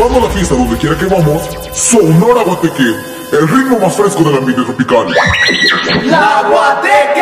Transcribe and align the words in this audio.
Llevando 0.00 0.26
la 0.26 0.32
fiesta 0.32 0.54
donde 0.54 0.78
quiera 0.78 0.96
que 0.96 1.04
vamos, 1.04 1.42
Sonora 1.74 2.42
Guateque, 2.42 2.94
el 3.32 3.46
ritmo 3.46 3.78
más 3.80 3.94
fresco 3.94 4.24
del 4.24 4.34
ambiente 4.34 4.62
tropical. 4.62 5.14
¡La 6.06 6.42
Guateque! 6.48 7.20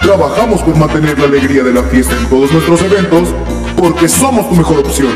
Trabajamos 0.00 0.62
por 0.62 0.76
mantener 0.76 1.18
la 1.18 1.26
alegría 1.26 1.62
de 1.62 1.74
la 1.74 1.82
fiesta 1.82 2.16
en 2.16 2.26
todos 2.30 2.50
nuestros 2.52 2.80
eventos, 2.80 3.34
porque 3.76 4.08
somos 4.08 4.48
tu 4.48 4.54
mejor 4.54 4.78
opción. 4.78 5.14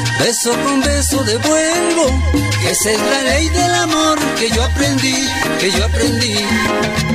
beso 0.23 0.51
con 0.63 0.81
beso 0.81 1.23
devuelvo. 1.23 2.05
Esa 2.69 2.91
es 2.91 2.99
la 2.99 3.21
ley 3.23 3.49
del 3.49 3.73
amor 3.75 4.19
que 4.37 4.49
yo 4.49 4.63
aprendí, 4.63 5.15
que 5.59 5.71
yo 5.71 5.85
aprendí. 5.85 6.35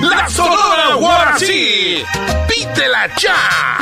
La 0.02 0.28
Sonora 0.28 0.94
Guarací. 0.96 2.04
Pídela 2.48 3.08
ya. 3.16 3.78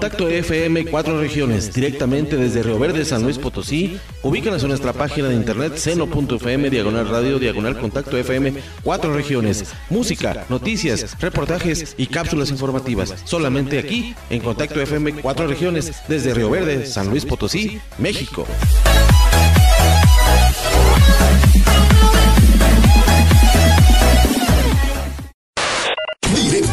Contacto 0.00 0.30
FM 0.30 0.86
Cuatro 0.86 1.20
Regiones, 1.20 1.74
directamente 1.74 2.38
desde 2.38 2.62
Río 2.62 2.78
Verde, 2.78 3.04
San 3.04 3.22
Luis 3.22 3.36
Potosí. 3.36 4.00
Ubícanos 4.22 4.62
en 4.62 4.70
nuestra 4.70 4.94
página 4.94 5.28
de 5.28 5.34
internet 5.34 5.76
seno.fm, 5.76 6.70
diagonal 6.70 7.06
radio, 7.06 7.38
diagonal 7.38 7.78
contacto 7.78 8.16
FM 8.16 8.54
Cuatro 8.82 9.12
Regiones. 9.12 9.74
Música, 9.90 10.46
noticias, 10.48 11.20
reportajes 11.20 11.96
y 11.98 12.06
cápsulas 12.06 12.48
informativas. 12.48 13.14
Solamente 13.24 13.78
aquí, 13.78 14.14
en 14.30 14.40
Contacto 14.40 14.80
FM 14.80 15.20
Cuatro 15.20 15.46
Regiones, 15.46 15.92
desde 16.08 16.32
Río 16.32 16.48
Verde, 16.48 16.86
San 16.86 17.10
Luis 17.10 17.26
Potosí, 17.26 17.78
México. 17.98 18.46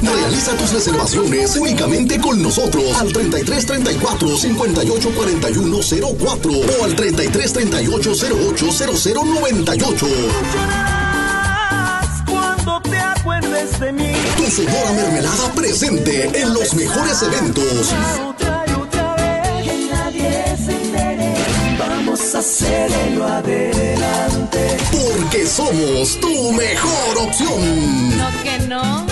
Realiza 0.00 0.56
tus 0.56 0.72
reservaciones 0.72 1.56
únicamente 1.56 2.20
con 2.20 2.42
nosotros 2.42 2.96
al 3.00 3.12
33 3.12 3.66
34 3.66 4.36
58 4.36 5.10
41 5.14 5.78
04 6.18 6.52
o 6.80 6.84
al 6.84 6.94
33 6.96 7.52
38 7.52 8.12
08 8.48 8.72
00 8.72 9.24
98. 9.24 10.06
Cuando 12.28 12.80
te 12.82 12.98
acuerdes 12.98 13.78
de 13.80 13.92
mí, 13.92 14.12
Tu 14.36 14.50
Sonora 14.50 14.92
Mermelada 14.92 15.52
presente 15.54 16.30
en 16.40 16.52
los 16.54 16.74
mejores 16.74 17.22
eventos. 17.22 17.92
otra 18.26 18.64
y 18.66 18.72
otra 18.72 19.14
vez, 19.16 19.64
que 19.64 19.88
nadie 19.92 20.56
se 20.64 20.72
entere. 20.72 21.34
Vamos 21.78 22.34
a 22.34 22.38
hacerlo 22.38 23.26
adelante. 23.26 24.76
Porque 24.90 25.46
somos 25.46 26.18
tu 26.20 26.52
mejor 26.52 27.18
opción. 27.18 28.18
No 28.18 28.30
que 28.42 28.58
no. 28.66 29.11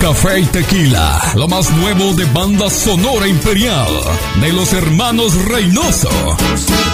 Café 0.00 0.40
y 0.40 0.44
tequila, 0.46 1.32
lo 1.34 1.48
más 1.48 1.70
nuevo 1.70 2.12
de 2.14 2.24
banda 2.26 2.70
sonora 2.70 3.26
imperial 3.26 3.88
de 4.40 4.52
los 4.52 4.72
hermanos 4.72 5.34
Reynoso. 5.46 6.08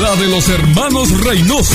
La 0.02 0.14
de 0.16 0.26
los 0.28 0.48
hermanos 0.48 1.10
Reynoso. 1.20 1.74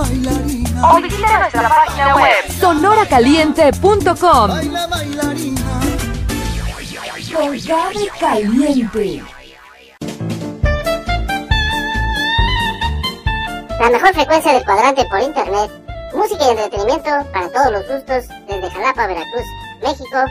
Bailarina. 0.00 0.92
O 0.92 1.00
visita 1.00 1.38
nuestra 1.38 1.68
página 1.68 2.16
web 2.16 2.52
sonoracaliente.com. 2.60 4.48
Baila, 4.48 4.86
bailarina. 4.86 5.60
Caliente. 8.18 9.22
La 13.78 13.90
mejor 13.90 14.14
frecuencia 14.14 14.52
del 14.52 14.64
cuadrante 14.64 15.04
por 15.06 15.20
internet. 15.20 15.70
Música 16.14 16.44
y 16.44 16.50
entretenimiento 16.50 17.10
para 17.32 17.48
todos 17.50 17.72
los 17.72 17.88
gustos 17.88 18.24
desde 18.48 18.70
Jalapa, 18.70 19.06
Veracruz, 19.06 19.46
México. 19.82 20.24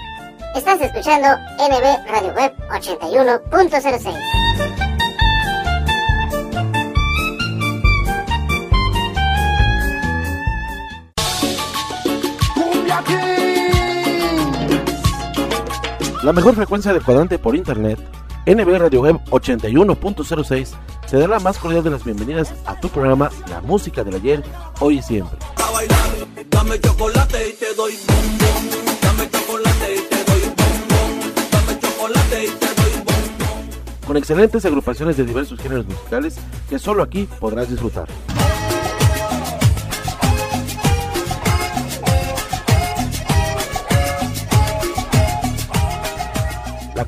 Estás 0.56 0.82
escuchando 0.82 1.30
NB 1.58 2.08
Radio 2.12 2.34
Web 2.34 2.54
81.06. 2.70 4.39
La 16.22 16.34
mejor 16.34 16.54
frecuencia 16.54 16.92
de 16.92 17.00
cuadrante 17.00 17.40
por 17.40 17.56
internet, 17.56 17.98
NB 18.46 18.78
Radio 18.78 19.02
Web 19.02 19.22
81.06, 19.30 20.72
te 21.10 21.18
da 21.18 21.30
la 21.30 21.40
más 21.40 21.58
cordial 21.58 21.82
de 21.82 21.92
las 21.92 22.04
bienvenidas 22.04 22.54
a 22.66 22.78
tu 22.78 22.90
programa 22.90 23.30
La 23.50 23.62
Música 23.62 24.04
del 24.04 24.16
Ayer, 24.16 24.44
Hoy 24.82 24.98
y 24.98 25.02
Siempre. 25.02 25.40
Dame 26.50 26.78
chocolate 26.82 27.50
y 27.50 27.54
te 27.54 27.74
doy 27.74 27.98
bombón. 28.06 29.00
Dame 29.02 29.30
chocolate 29.32 29.96
y 29.96 30.10
te 30.10 30.24
doy 30.26 30.42
bombón. 30.42 31.34
Dame 31.52 31.80
chocolate 31.80 32.44
y 32.44 32.50
te 32.50 32.66
doy 32.66 32.92
bombón. 32.98 33.70
Con 34.06 34.18
excelentes 34.18 34.66
agrupaciones 34.66 35.16
de 35.16 35.24
diversos 35.24 35.58
géneros 35.62 35.86
musicales 35.86 36.36
que 36.70 36.80
solo 36.80 37.02
aquí 37.02 37.30
podrás 37.40 37.70
disfrutar. 37.70 38.10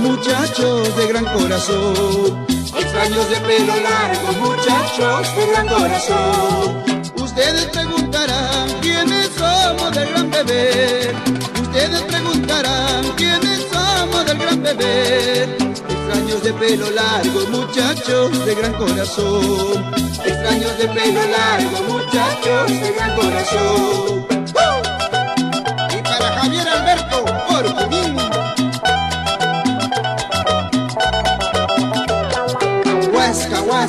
Muchachos 0.00 0.96
de 0.96 1.06
gran 1.06 1.24
corazón. 1.24 2.46
Extraños 2.76 3.28
de 3.30 3.36
pelo 3.40 3.74
largo, 3.76 4.32
muchachos 4.46 5.36
de 5.36 5.46
gran 5.52 5.68
corazón. 5.68 6.84
Ustedes 7.16 7.66
preguntarán 7.66 8.68
quiénes 8.80 9.30
somos 9.36 9.90
del 9.92 10.08
gran 10.10 10.30
beber. 10.30 11.14
Ustedes 11.62 12.02
preguntarán 12.02 13.02
quiénes 13.16 13.66
somos 13.72 14.26
del 14.26 14.38
gran 14.38 14.62
beber. 14.62 15.48
Extraños 15.88 16.42
de 16.42 16.52
pelo 16.54 16.90
largo, 16.90 17.40
muchachos 17.50 18.44
de 18.44 18.54
gran 18.54 18.72
corazón. 18.74 19.92
Extraños 20.24 20.78
de 20.78 20.88
pelo 20.88 21.22
largo, 21.36 21.76
muchachos 21.94 22.68
de 22.68 22.92
gran 22.92 23.16
corazón. 23.16 24.17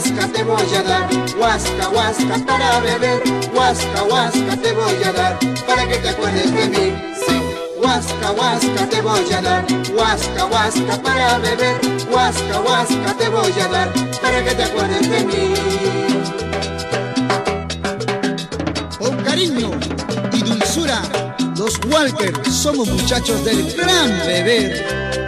Huasca, 0.09 0.27
te 0.33 0.43
voy 0.43 0.75
a 0.75 0.81
dar, 0.81 1.07
huasca, 1.37 1.89
huasca 1.89 2.45
para 2.45 2.79
beber, 2.79 3.21
huasca, 3.53 4.03
huasca 4.03 4.57
te 4.57 4.71
voy 4.73 5.03
a 5.03 5.13
dar, 5.13 5.37
para 5.67 5.87
que 5.87 5.97
te 5.97 6.09
acuerdes 6.09 6.51
de 6.51 6.67
mí. 6.67 6.95
Sí. 7.27 7.39
Huasca, 7.79 8.31
huasca 8.31 8.89
te 8.89 9.01
voy 9.01 9.31
a 9.31 9.41
dar, 9.41 9.65
huasca, 9.93 10.45
huasca 10.45 11.03
para 11.03 11.37
beber, 11.37 11.79
huasca, 12.11 12.59
huasca 12.59 13.17
te 13.19 13.29
voy 13.29 13.53
a 13.61 13.67
dar, 13.67 13.93
para 14.19 14.43
que 14.43 14.55
te 14.55 14.63
acuerdes 14.63 15.09
de 15.11 15.25
mí. 15.25 15.53
Con 18.97 19.15
cariño 19.23 19.69
y 20.33 20.41
dulzura, 20.41 21.03
los 21.55 21.79
Walker 21.85 22.33
somos 22.51 22.87
muchachos 22.87 23.45
del 23.45 23.73
gran 23.75 24.09
beber. 24.25 25.18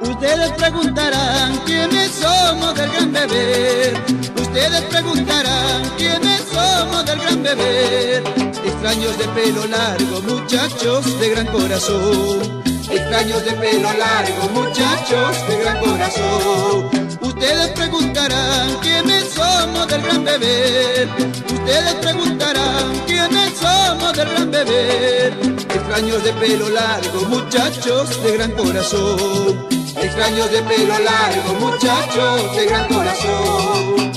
Ustedes 0.00 0.52
preguntarán 0.52 1.58
quiénes 1.66 2.12
somos 2.12 2.74
del 2.74 2.90
gran 2.92 3.12
beber. 3.12 4.02
Ustedes 4.40 4.82
preguntarán 4.84 5.82
quiénes 5.98 6.40
somos 6.50 7.04
del 7.04 7.18
gran 7.20 7.42
beber. 7.42 8.22
Extraños 8.64 9.18
de 9.18 9.28
pelo 9.28 9.66
largo, 9.66 10.22
muchachos 10.22 11.20
de 11.20 11.28
gran 11.28 11.46
corazón. 11.48 12.62
Extraños 12.90 13.44
de 13.44 13.52
pelo 13.52 13.92
largo, 13.92 14.48
muchachos 14.54 15.48
de 15.48 15.58
gran 15.58 15.78
corazón. 15.80 16.97
Ustedes 17.28 17.68
preguntarán 17.72 18.74
quiénes 18.80 19.24
somos 19.34 19.86
del 19.86 20.00
gran 20.00 20.24
beber. 20.24 21.08
Ustedes 21.52 21.94
preguntarán 22.00 22.98
quiénes 23.06 23.52
somos 23.58 24.12
del 24.16 24.28
gran 24.30 24.50
beber. 24.50 25.32
Extraños 25.58 26.24
de 26.24 26.32
pelo 26.32 26.70
largo, 26.70 27.20
muchachos 27.28 28.22
de 28.22 28.32
gran 28.32 28.52
corazón. 28.52 29.66
Extraños 30.00 30.50
de 30.50 30.62
pelo 30.62 30.98
largo, 30.98 31.54
muchachos 31.60 32.56
de 32.56 32.66
gran 32.66 32.88
corazón. 32.88 34.07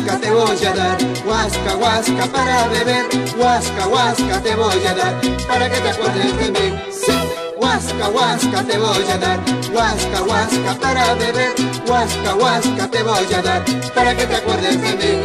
Huasca, 0.00 0.18
te 0.18 0.30
voy 0.30 0.64
a 0.64 0.72
dar, 0.72 0.98
huasca, 1.26 1.76
huasca 1.76 2.26
para 2.32 2.68
beber, 2.68 3.06
huasca, 3.36 3.86
huasca 3.86 4.42
te 4.42 4.56
voy 4.56 4.86
a 4.86 4.94
dar, 4.94 5.20
para 5.46 5.68
que 5.68 5.78
te 5.78 5.90
acuerdes 5.90 6.36
de 6.38 6.50
mí. 6.52 6.82
Sí. 6.90 7.12
Huasca, 7.58 8.08
huasca 8.08 8.62
te 8.62 8.78
voy 8.78 9.10
a 9.10 9.18
dar, 9.18 9.38
huasca, 9.74 10.22
huasca 10.22 10.74
para 10.80 11.14
beber, 11.14 11.52
huasca, 11.86 12.34
huasca 12.34 12.90
te 12.90 13.02
voy 13.02 13.34
a 13.34 13.42
dar, 13.42 13.64
para 13.94 14.16
que 14.16 14.24
te 14.24 14.36
acuerdes 14.36 14.80
de 14.80 14.92
mí. 14.96 15.22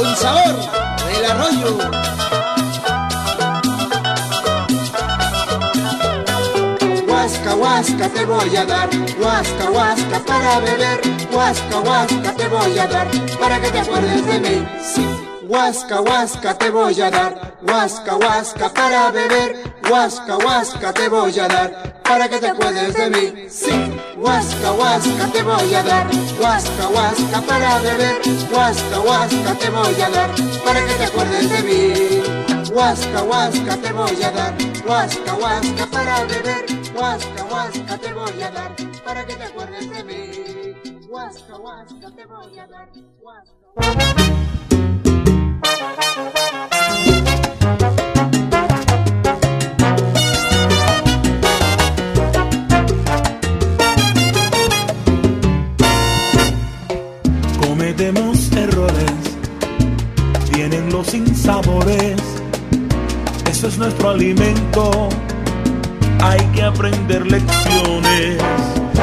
Un 0.00 0.16
sabor 0.16 0.54
del 1.08 1.24
arroyo. 1.24 2.03
Huasca, 7.64 8.10
te 8.10 8.26
voy 8.26 8.54
a 8.56 8.66
dar, 8.66 8.90
huasca, 9.18 9.70
huasca 9.70 10.18
para 10.26 10.60
beber, 10.60 11.00
huasca, 11.32 11.80
huasca 11.80 12.36
te 12.36 12.46
voy 12.48 12.78
a 12.78 12.86
dar, 12.86 13.08
para 13.40 13.58
que 13.58 13.70
te 13.70 13.78
acuerdes 13.78 14.26
de 14.26 14.38
mí. 14.38 14.68
Sí. 14.82 15.06
Huasca, 15.48 16.02
huasca 16.02 16.58
te 16.58 16.68
voy 16.68 17.00
a 17.00 17.10
dar, 17.10 17.56
huasca, 17.62 18.16
huasca 18.16 18.68
para 18.68 19.10
beber, 19.10 19.64
huasca, 19.90 20.36
huasca 20.36 20.92
te 20.92 21.08
voy 21.08 21.38
a 21.38 21.48
dar, 21.48 22.02
para 22.02 22.28
que 22.28 22.38
te 22.38 22.48
acuerdes 22.48 22.94
de 22.96 23.08
mí. 23.08 23.48
Sí. 23.48 23.96
Huasca, 24.18 24.72
huasca 24.72 25.26
te 25.32 25.42
voy 25.42 25.74
a 25.74 25.82
dar, 25.82 26.06
huasca, 26.38 26.88
huasca 26.88 27.40
para 27.46 27.78
beber, 27.78 28.20
huasca, 28.52 29.00
huasca 29.00 29.54
te 29.54 29.70
voy 29.70 30.02
a 30.02 30.10
dar, 30.10 30.30
para 30.66 30.84
que 30.84 30.92
te 30.92 31.04
acuerdes 31.04 31.48
de 31.48 31.62
mí. 31.62 32.44
Huasca, 32.74 33.22
huasca 33.22 33.76
te 33.78 33.90
voy 33.90 34.22
a 34.22 34.30
dar, 34.30 34.54
huasca, 34.86 35.34
huasca 35.34 35.86
para 35.86 36.24
beber, 36.24 36.83
huasca, 36.94 37.44
huasca 37.44 37.98
te 37.98 38.12
voy 38.12 38.42
a 38.42 38.50
dar, 38.50 38.74
para 39.04 39.26
que 39.26 39.34
te 39.34 39.44
acuerdes 39.44 39.90
de 39.90 40.04
mí. 40.04 40.30
Huasca, 41.08 41.56
huasca 41.56 42.10
te 42.14 42.26
voy 42.26 42.58
a 42.58 42.66
dar, 42.66 42.88
huasca. 43.20 43.54
Cometemos 57.60 58.52
errores, 58.52 59.12
vienen 60.52 60.90
los 60.90 61.06
sinsabores, 61.08 62.20
eso 63.50 63.68
es 63.68 63.78
nuestro 63.78 64.10
alimento, 64.10 65.08
hay 66.24 66.40
que 66.54 66.62
aprender 66.62 67.26
lecciones. 67.26 68.42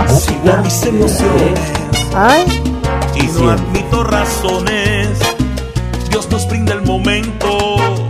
Sigo 0.08 0.58
mis 0.63 0.84
emociones. 0.84 1.60
Y 3.16 3.24
no 3.40 3.51
admito 3.51 4.04
razones. 4.04 5.20
Dios 6.10 6.30
nos 6.30 6.48
brinda 6.48 6.74
el 6.74 6.82
momento 6.82 8.00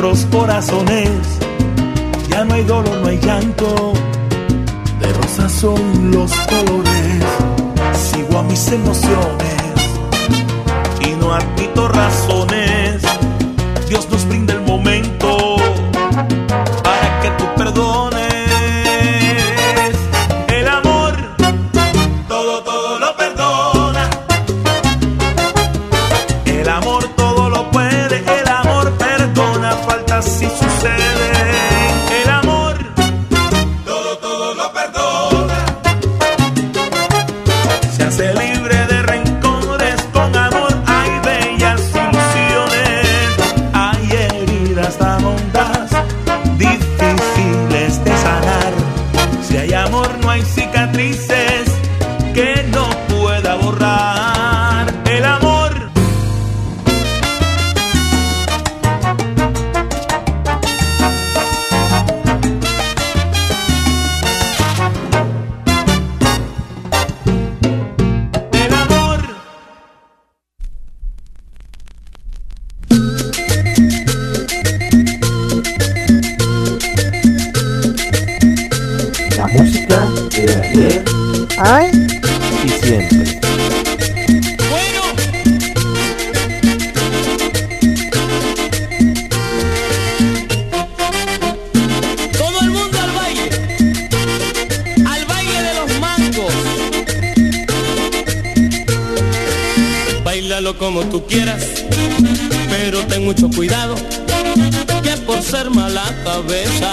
nuestros 0.00 0.30
corazones, 0.32 1.10
ya 2.30 2.44
no 2.44 2.54
hay 2.54 2.64
dolor, 2.64 2.96
no 3.02 3.08
hay 3.08 3.18
llanto, 3.18 3.92
de 4.98 5.12
rosa 5.12 5.48
son 5.48 6.10
los 6.10 6.32
colores. 6.32 7.24
Sigo 7.92 8.38
a 8.38 8.42
mis 8.44 8.72
emociones 8.72 9.56
y 11.06 11.10
no 11.20 11.34
admito 11.34 11.88
razones. 11.88 12.59
Cabeza, 106.24 106.92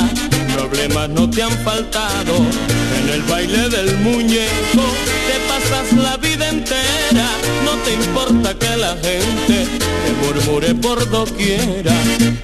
problemas 0.56 1.10
no 1.10 1.30
te 1.30 1.44
han 1.44 1.52
faltado. 1.64 2.36
En 3.00 3.10
el 3.10 3.22
baile 3.24 3.70
del 3.70 3.98
muñeco 3.98 4.84
te 5.28 5.38
pasas 5.48 5.94
la 5.94 6.18
vida 6.18 6.50
entera, 6.50 7.30
no 7.64 7.72
te 7.84 7.94
importa 7.94 8.54
que 8.58 8.78
la 8.78 8.96
gente 8.96 9.68
te 10.06 10.14
murmure 10.26 10.76
por 10.76 11.10
doquiera. 11.10 11.94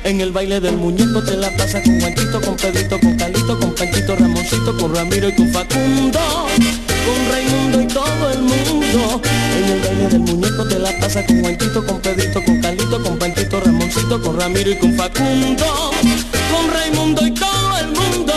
En 0.03 0.21
el 0.21 0.31
baile 0.31 0.59
del 0.59 0.77
muñeco 0.77 1.23
te 1.23 1.35
la 1.35 1.49
pasas 1.57 1.83
con 1.83 1.99
Juanchito, 1.99 2.41
con 2.41 2.55
Pedrito, 2.55 2.99
con 2.99 3.15
Calito, 3.17 3.59
con 3.59 3.75
Panchito, 3.75 4.15
Ramoncito, 4.15 4.77
con 4.77 4.95
Ramiro 4.95 5.29
y 5.29 5.35
con 5.35 5.51
Facundo, 5.51 6.47
con 7.05 7.31
Raimundo 7.31 7.81
y 7.81 7.87
todo 7.87 8.31
el 8.31 8.41
mundo. 8.41 9.21
En 9.57 9.69
el 9.71 9.79
baile 9.81 10.07
del 10.07 10.19
muñeco 10.19 10.65
te 10.67 10.79
la 10.79 10.91
pasa 10.99 11.25
con 11.25 11.41
Juanquito, 11.41 11.85
con 11.85 11.99
Pedrito, 12.01 12.43
con 12.43 12.61
Carlito, 12.61 13.03
con 13.03 13.17
Panquito, 13.17 13.59
Ramoncito, 13.59 14.21
con 14.21 14.39
Ramiro 14.39 14.71
y 14.71 14.77
con 14.77 14.93
Facundo. 14.95 15.91
Con 16.51 16.71
Raimundo 16.71 17.25
y 17.27 17.31
todo 17.31 17.77
el 17.79 17.87
mundo. 17.87 18.33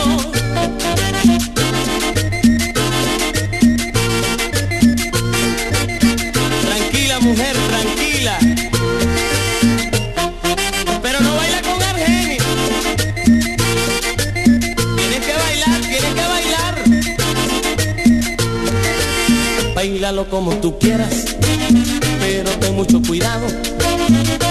Bailalo 20.06 20.30
como 20.30 20.52
tú 20.58 20.78
quieras, 20.78 21.24
pero 22.20 22.48
ten 22.60 22.76
mucho 22.76 23.02
cuidado. 23.02 23.44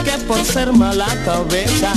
Que 0.04 0.12
por 0.28 0.44
ser 0.44 0.74
mala 0.74 1.08
cabeza, 1.24 1.94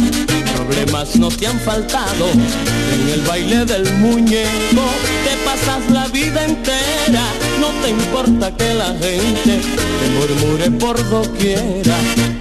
problemas 0.55 1.17
no 1.17 1.27
te 1.29 1.49
han 1.49 1.59
faltado. 1.59 2.27
En 2.31 3.09
el 3.15 3.21
baile 3.23 3.65
del 3.65 3.93
muñeco 3.95 4.85
te 5.25 5.37
pasas 5.45 5.91
la 5.91 6.07
vida 6.07 6.45
entera. 6.45 7.25
No 7.59 7.71
te 7.83 7.91
importa 7.91 8.57
que 8.57 8.75
la 8.75 8.95
gente 8.95 9.59
te 9.59 10.09
murmure 10.15 10.71
por 10.79 11.11
doquiera. 11.11 11.97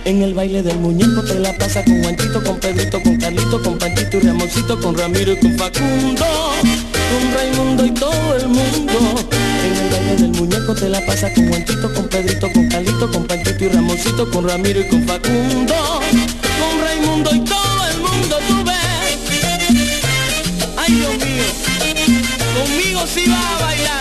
En 0.06 0.22
el 0.22 0.36
baile 0.36 0.62
del 0.62 0.78
muñeco 0.78 1.24
te 1.24 1.40
la 1.40 1.58
pasa 1.58 1.84
con 1.84 2.00
Juanchito, 2.04 2.44
con 2.44 2.60
Pedrito, 2.60 3.02
con 3.02 3.18
Carlito, 3.18 3.64
con 3.64 3.80
Panchito 3.80 4.18
y 4.18 4.20
Ramoncito, 4.20 4.80
con 4.80 4.96
Ramiro 4.96 5.34
y 5.34 5.40
con 5.40 5.58
Facundo, 5.58 6.26
con 6.92 7.34
Raimundo 7.34 7.86
y 7.88 7.92
todo 7.92 8.36
el 8.36 8.48
mundo. 8.50 9.37
En 10.10 10.24
el 10.24 10.32
muñeco 10.32 10.74
te 10.74 10.88
la 10.90 11.06
pasa 11.06 11.34
con 11.34 11.50
Juanchito, 11.50 11.94
con 11.94 12.08
Pedrito, 12.08 12.52
con 12.54 12.68
Carlito, 12.70 13.12
con 13.12 13.28
Panchito 13.28 13.66
y 13.66 13.68
Ramoncito, 13.68 14.30
con 14.32 14.48
Ramiro 14.48 14.80
y 14.80 14.88
con 14.88 15.06
Facundo, 15.06 16.02
con 16.60 16.82
Raimundo 16.82 17.30
y 17.36 17.40
todo 17.42 17.88
el 17.92 17.98
mundo. 18.00 18.38
Tú 18.48 18.64
ves. 18.64 18.76
Ay 20.78 20.94
Dios 20.94 21.14
mío, 21.18 21.44
conmigo 22.56 23.06
sí 23.06 23.30
vas 23.30 23.62
a 23.62 23.66
bailar 23.66 23.97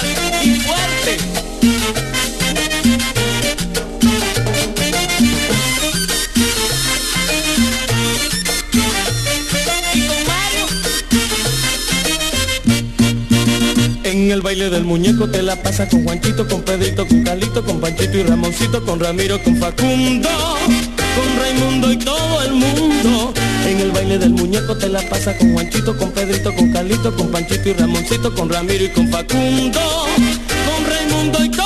En 14.16 14.30
el 14.30 14.40
baile 14.40 14.70
del 14.70 14.82
muñeco 14.82 15.28
te 15.28 15.42
la 15.42 15.62
pasa 15.62 15.86
con 15.86 16.02
Juanchito, 16.02 16.48
con 16.48 16.62
Pedrito, 16.62 17.06
con 17.06 17.22
Carlito, 17.22 17.62
con 17.62 17.82
Panchito 17.82 18.16
y 18.16 18.22
Ramoncito, 18.22 18.82
con 18.82 18.98
Ramiro, 18.98 19.42
con 19.42 19.58
Facundo, 19.58 20.30
con 20.30 21.38
Raimundo 21.38 21.92
y 21.92 21.98
todo 21.98 22.42
el 22.44 22.52
mundo. 22.52 23.34
En 23.66 23.78
el 23.78 23.90
baile 23.90 24.16
del 24.16 24.30
muñeco 24.30 24.74
te 24.74 24.88
la 24.88 25.02
pasa 25.02 25.36
con 25.36 25.52
Juanchito, 25.52 25.94
con 25.98 26.12
Pedrito, 26.12 26.54
con 26.54 26.72
Carlito, 26.72 27.14
con 27.14 27.30
Panchito 27.30 27.68
y 27.68 27.72
Ramoncito, 27.74 28.34
con 28.34 28.48
Ramiro 28.48 28.84
y 28.84 28.88
con 28.88 29.06
Facundo, 29.10 29.80
con 30.66 30.86
Raimundo 30.86 31.44
y 31.44 31.50
todo 31.50 31.65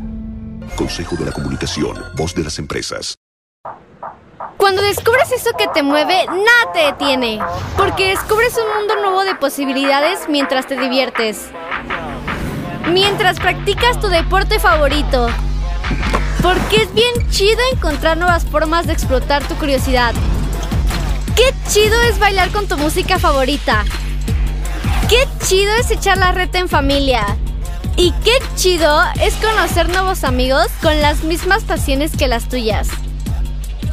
Consejo 0.75 1.15
de 1.15 1.25
la 1.25 1.31
Comunicación, 1.31 1.97
voz 2.15 2.35
de 2.35 2.43
las 2.43 2.59
empresas. 2.59 3.15
Cuando 4.57 4.81
descubres 4.81 5.31
eso 5.31 5.51
que 5.57 5.67
te 5.67 5.83
mueve, 5.83 6.25
nada 6.27 6.73
te 6.73 6.79
detiene. 6.79 7.39
Porque 7.77 8.09
descubres 8.09 8.55
un 8.57 8.77
mundo 8.77 8.95
nuevo 9.01 9.23
de 9.23 9.35
posibilidades 9.35 10.29
mientras 10.29 10.67
te 10.67 10.77
diviertes. 10.77 11.47
Mientras 12.91 13.39
practicas 13.39 13.99
tu 13.99 14.07
deporte 14.07 14.59
favorito. 14.59 15.27
Porque 16.41 16.83
es 16.83 16.93
bien 16.93 17.11
chido 17.29 17.59
encontrar 17.73 18.17
nuevas 18.17 18.45
formas 18.45 18.87
de 18.87 18.93
explotar 18.93 19.43
tu 19.47 19.55
curiosidad. 19.55 20.13
Qué 21.35 21.53
chido 21.69 21.99
es 22.03 22.19
bailar 22.19 22.51
con 22.51 22.67
tu 22.67 22.77
música 22.77 23.19
favorita. 23.19 23.83
Qué 25.09 25.27
chido 25.45 25.73
es 25.73 25.91
echar 25.91 26.17
la 26.17 26.31
reta 26.31 26.59
en 26.59 26.69
familia. 26.69 27.25
Y 27.97 28.11
qué 28.23 28.33
chido 28.55 29.01
es 29.21 29.33
conocer 29.35 29.89
nuevos 29.89 30.23
amigos 30.23 30.67
con 30.81 31.01
las 31.01 31.23
mismas 31.23 31.63
pasiones 31.63 32.11
que 32.17 32.27
las 32.27 32.47
tuyas. 32.49 32.87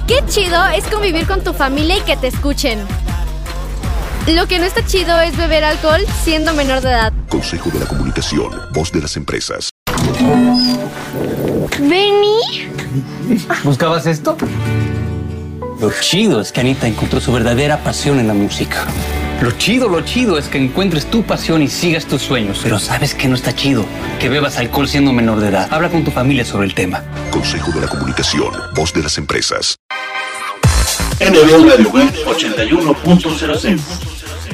Qué 0.07 0.23
chido 0.29 0.65
es 0.69 0.85
convivir 0.85 1.27
con 1.27 1.43
tu 1.43 1.53
familia 1.53 1.99
y 1.99 2.01
que 2.01 2.17
te 2.17 2.29
escuchen. 2.29 2.79
Lo 4.27 4.47
que 4.47 4.59
no 4.59 4.65
está 4.65 4.85
chido 4.85 5.21
es 5.21 5.37
beber 5.37 5.65
alcohol 5.65 6.01
siendo 6.23 6.55
menor 6.55 6.81
de 6.81 6.91
edad. 6.91 7.13
Consejo 7.29 7.71
de 7.71 7.81
la 7.81 7.87
Comunicación, 7.87 8.51
voz 8.73 8.93
de 8.93 9.03
las 9.03 9.17
empresas. 9.17 9.71
Benny. 11.79 12.69
¿Buscabas 13.65 14.07
esto? 14.07 14.37
Lo 15.81 15.93
chido 16.01 16.41
es 16.41 16.53
que 16.53 16.61
Anita 16.61 16.87
encontró 16.87 17.21
su 17.21 17.33
verdadera 17.33 17.79
pasión 17.85 18.19
en 18.19 18.29
la 18.29 18.35
música. 18.35 18.87
Lo 19.41 19.53
chido, 19.53 19.89
lo 19.89 20.01
chido 20.01 20.37
es 20.37 20.49
que 20.49 20.59
encuentres 20.59 21.07
tu 21.07 21.23
pasión 21.23 21.63
y 21.63 21.69
sigas 21.69 22.07
tus 22.07 22.23
sueños. 22.23 22.59
Pero 22.61 22.81
¿sabes 22.81 23.15
que 23.15 23.29
no 23.29 23.37
está 23.37 23.55
chido? 23.55 23.85
Que 24.19 24.29
bebas 24.29 24.59
alcohol 24.59 24.89
siendo 24.89 25.13
menor 25.13 25.39
de 25.39 25.49
edad. 25.49 25.69
Habla 25.71 25.91
con 25.91 26.03
tu 26.03 26.11
familia 26.11 26.45
sobre 26.45 26.67
el 26.67 26.75
tema. 26.75 27.05
Consejo 27.31 27.71
de 27.71 27.83
la 27.83 27.87
Comunicación, 27.87 28.53
voz 28.75 28.93
de 28.93 29.05
las 29.05 29.17
empresas. 29.17 29.77
NB 31.21 31.71
Radio 31.71 31.91
Web 31.91 32.13
81.06. 32.27 33.81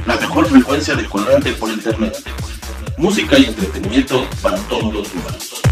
La 0.06 0.16
mejor 0.16 0.46
frecuencia 0.48 0.94
de 0.94 1.06
colorante 1.06 1.52
por 1.52 1.70
internet. 1.70 2.14
Música 2.98 3.38
y 3.38 3.46
entretenimiento 3.46 4.28
para 4.42 4.58
todos 4.68 4.92
los 4.92 5.14
humanos. 5.14 5.62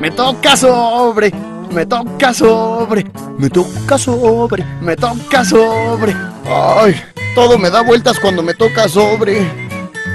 Me 0.00 0.10
toca 0.10 0.56
sobre, 0.56 1.30
me 1.72 1.86
toca 1.86 2.34
sobre, 2.34 3.06
me 3.38 3.48
toca 3.48 3.98
sobre, 3.98 4.64
me 4.80 4.96
toca 4.96 5.44
sobre. 5.44 6.14
Ay, 6.44 7.00
todo 7.34 7.58
me 7.58 7.70
da 7.70 7.82
vueltas 7.82 8.18
cuando 8.18 8.42
me 8.42 8.54
toca 8.54 8.88
sobre. 8.88 9.46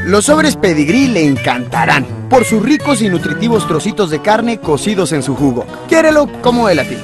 Los 0.06 0.26
sobres 0.26 0.56
pedigrí 0.56 1.08
le 1.08 1.26
encantarán 1.26 2.06
por 2.30 2.46
sus 2.46 2.62
ricos 2.62 3.02
y 3.02 3.10
nutritivos 3.10 3.68
trocitos 3.68 4.10
de 4.10 4.22
carne 4.22 4.60
cocidos 4.60 5.12
en 5.14 5.24
su 5.24 5.36
jugo. 5.36 5.66
Quiérelo 5.88 6.30
como 6.42 6.70
él 6.70 6.80
a 6.80 6.84
ti. 6.84 6.98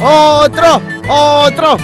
¡Otro! 0.00 0.80
¡Otro! 1.08 1.76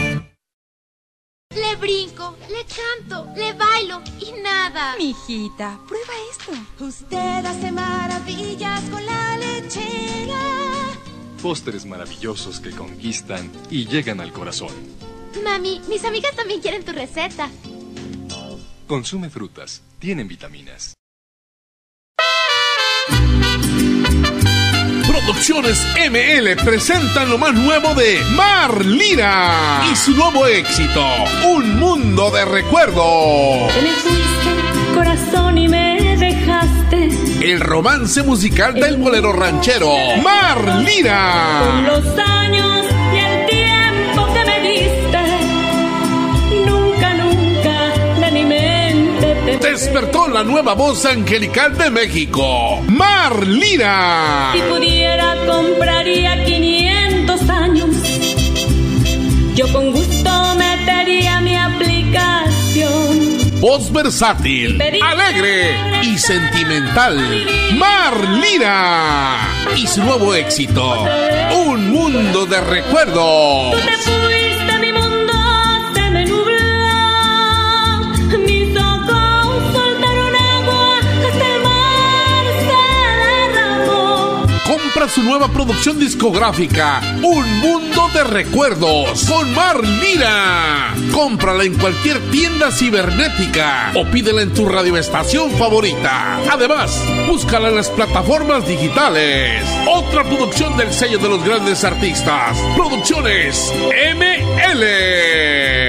Le 1.54 1.76
brinco, 1.80 2.36
le 2.48 2.64
canto, 2.64 3.26
le 3.34 3.52
bailo 3.54 4.00
y 4.20 4.32
nada. 4.40 4.94
Mijita, 4.98 5.78
prueba 5.88 6.12
esto. 6.30 6.52
Usted 6.84 7.44
hace 7.44 7.72
maravillas 7.72 8.80
con 8.90 9.04
la 9.04 9.36
lechera. 9.36 10.51
Postres 11.42 11.84
maravillosos 11.84 12.60
que 12.60 12.70
conquistan 12.70 13.50
y 13.68 13.86
llegan 13.86 14.20
al 14.20 14.32
corazón. 14.32 14.72
Mami, 15.42 15.80
mis 15.88 16.04
amigas 16.04 16.36
también 16.36 16.60
quieren 16.60 16.84
tu 16.84 16.92
receta. 16.92 17.50
Consume 18.86 19.28
frutas, 19.28 19.82
tienen 19.98 20.28
vitaminas. 20.28 20.94
Producciones 25.06 25.84
ML 26.10 26.56
presentan 26.64 27.28
lo 27.28 27.38
más 27.38 27.54
nuevo 27.54 27.94
de 27.94 28.20
Mar 28.36 28.84
Lira 28.84 29.84
y 29.90 29.96
su 29.96 30.12
nuevo 30.12 30.46
éxito, 30.46 31.04
Un 31.44 31.78
Mundo 31.78 32.30
de 32.30 32.44
Recuerdos. 32.44 33.72
el 37.42 37.60
romance 37.60 38.22
musical 38.22 38.74
del 38.74 38.96
bolero 38.98 39.32
ranchero, 39.32 39.90
Marlira. 40.22 41.60
Con 41.64 41.86
los 41.86 42.18
años 42.18 42.86
y 43.12 43.18
el 43.18 43.46
tiempo 43.46 44.26
que 44.32 44.44
me 44.44 44.60
diste, 44.60 45.18
nunca, 46.64 47.14
nunca 47.14 48.20
de 48.20 48.30
mi 48.30 48.44
mente 48.44 49.58
te 49.58 49.70
Despertó 49.70 50.28
la 50.28 50.44
nueva 50.44 50.74
voz 50.74 51.04
angelical 51.04 51.76
de 51.76 51.90
México, 51.90 52.80
Marlira. 52.86 54.52
Si 54.52 54.60
pudiera, 54.60 55.34
compraría 55.44 56.44
500 56.44 57.50
años. 57.50 57.90
Yo 59.56 59.72
con 59.72 59.90
gusto 59.90 60.01
voz 63.62 63.92
versátil, 63.92 64.76
alegre 65.00 66.02
y 66.02 66.18
sentimental, 66.18 67.16
Marlina. 67.78 69.48
Y 69.76 69.86
su 69.86 70.02
nuevo 70.02 70.34
éxito, 70.34 71.06
Un 71.68 71.90
Mundo 71.90 72.44
de 72.44 72.60
Recuerdos. 72.60 73.76
compra 84.92 85.08
su 85.08 85.22
nueva 85.22 85.48
producción 85.48 85.98
discográfica, 85.98 87.00
Un 87.22 87.60
Mundo 87.60 88.08
de 88.12 88.24
Recuerdos, 88.24 89.24
con 89.24 89.54
Mar 89.54 89.82
Lira. 89.82 90.94
Cómprala 91.12 91.64
en 91.64 91.78
cualquier 91.78 92.18
tienda 92.30 92.70
cibernética 92.70 93.92
o 93.94 94.04
pídela 94.04 94.42
en 94.42 94.52
tu 94.52 94.68
radioestación 94.68 95.50
favorita. 95.52 96.40
Además, 96.50 97.02
búscala 97.26 97.68
en 97.68 97.76
las 97.76 97.88
plataformas 97.90 98.66
digitales. 98.66 99.64
Otra 99.88 100.24
producción 100.24 100.76
del 100.76 100.92
sello 100.92 101.18
de 101.18 101.28
los 101.28 101.42
grandes 101.42 101.84
artistas, 101.84 102.58
Producciones 102.76 103.72
ML. 104.14 105.81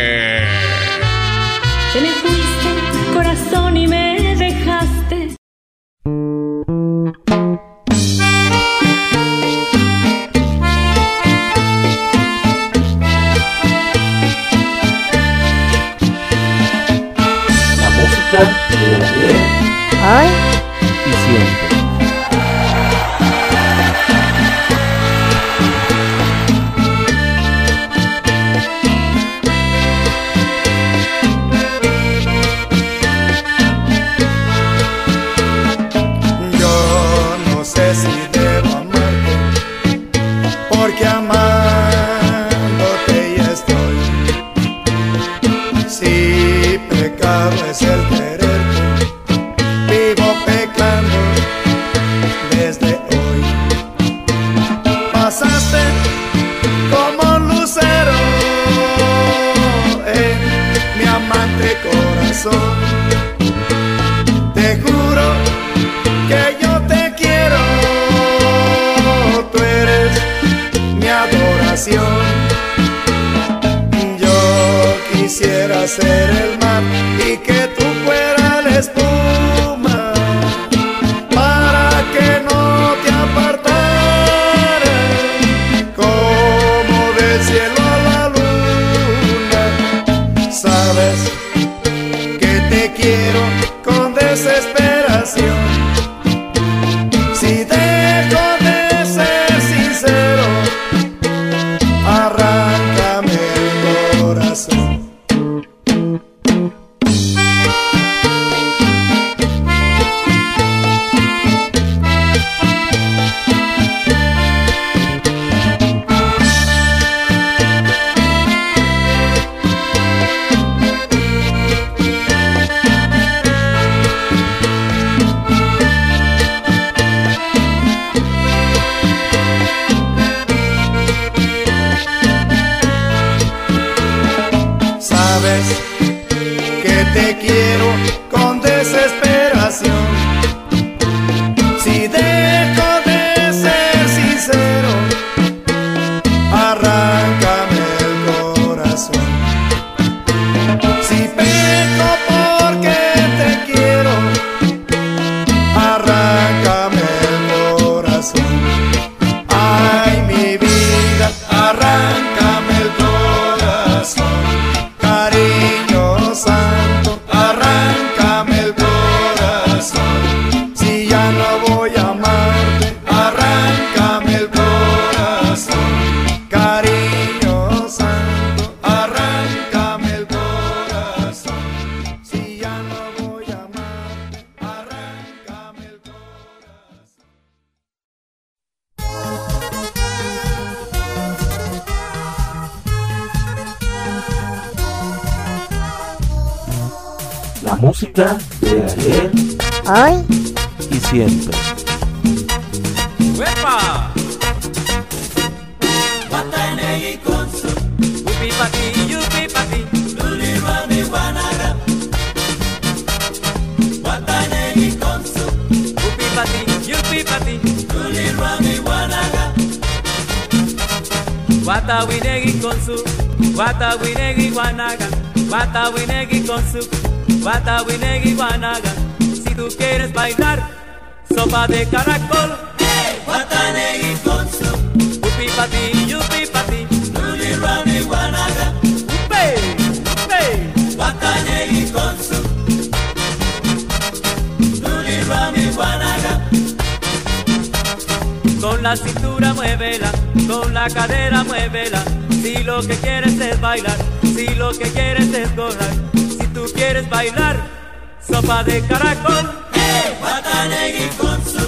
Sopa 258.27 258.63
de 258.63 258.81
caracol. 258.87 259.45
Hey, 259.73 260.17
Watanegi 260.21 261.07
con 261.17 261.39
eh? 261.39 261.43
su 261.51 261.63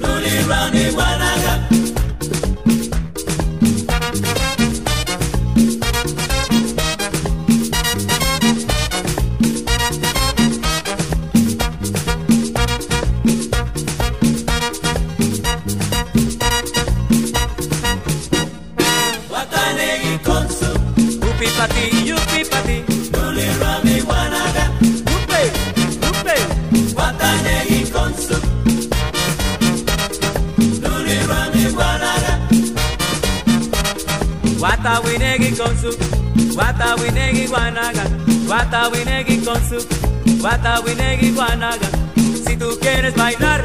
Luli 0.00 0.40
Ronnie 0.48 0.90
Wanaga. 0.90 1.45
Wata 40.42 40.80
winegi 40.80 41.32
wanaga 41.32 41.88
Si 42.46 42.56
tú 42.56 42.78
quieres 42.80 43.14
bailar 43.14 43.64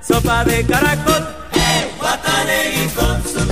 Sopa 0.00 0.44
de 0.44 0.64
caracol. 0.64 1.26
Hey, 1.52 1.90
Watanegi 2.00 2.88
con 2.94 3.51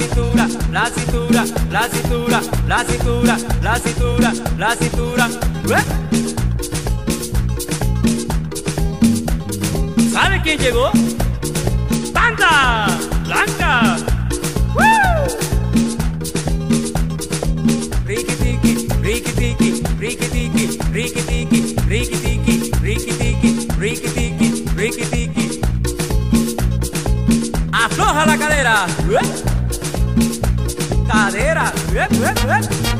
la 0.00 0.06
cintura, 0.06 0.48
la 0.72 0.90
cintura, 0.90 1.44
la 1.70 1.88
cintura, 1.88 2.40
la 2.68 2.84
cintura, 2.84 3.36
la 3.60 3.78
cintura, 3.78 4.32
la 4.56 4.76
cintura. 4.76 5.28
¿Eh? 5.68 5.84
¿Sabe 10.12 10.40
quién 10.42 10.58
llegó? 10.58 10.90
¡Blanca! 12.12 13.96
¡Woo! 14.74 15.26
Riki 18.06 18.34
tiki, 18.36 18.88
riki 19.02 19.32
tiki, 19.32 19.82
riki 19.98 20.26
tiki, 20.28 20.78
riki 20.92 21.22
tiki, 21.22 21.60
riki 21.88 22.16
tiki, 22.16 22.70
riki 22.80 23.12
tiki, 23.12 23.50
riki 23.78 24.08
tiki, 24.08 24.48
riki 24.76 25.04
tiki. 25.10 25.60
Afloja 27.72 28.26
la 28.26 28.36
cadera. 28.38 28.86
Cadera. 31.20 31.70
¿Eh? 31.92 32.08
¿Eh? 32.10 32.99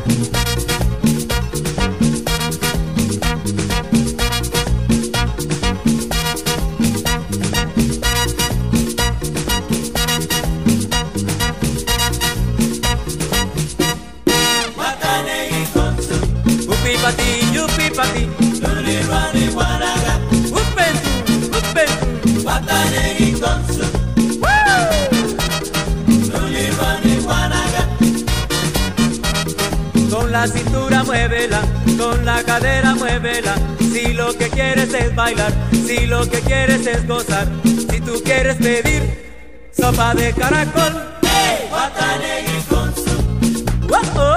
Quieres 35.01 35.09
es 35.09 35.15
bailar, 35.15 35.53
si 35.71 36.05
lo 36.07 36.29
que 36.29 36.39
quieres 36.41 36.85
es 36.85 37.07
gozar, 37.07 37.47
si 37.63 38.01
tú 38.01 38.21
quieres 38.23 38.55
pedir 38.57 39.33
sopa 39.71 40.13
de 40.13 40.33
caracol. 40.33 40.93
Hey, 41.23 41.69
Watanegi 41.71 42.61
konsu. 42.69 43.11
Oh, 44.17 44.30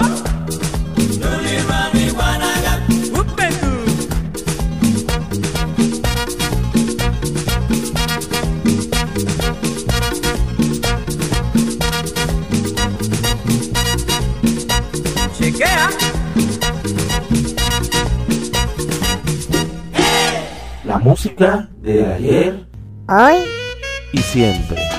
música 21.35 21.69
de 21.83 22.07
ayer 22.07 22.67
Hoy 23.09 23.37
y 24.13 24.19
siempre. 24.19 24.94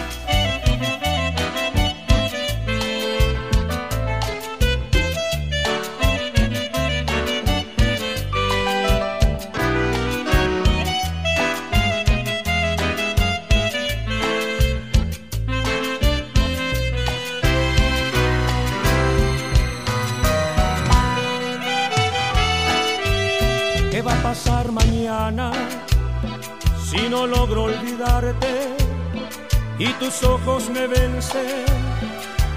Y 29.85 29.93
tus 29.93 30.23
ojos 30.23 30.69
me 30.69 30.87
vencen 30.87 31.65